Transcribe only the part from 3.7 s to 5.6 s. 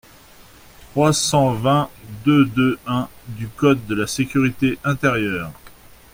de la sécurité intérieure».